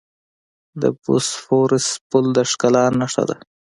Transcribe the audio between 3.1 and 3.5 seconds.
ده.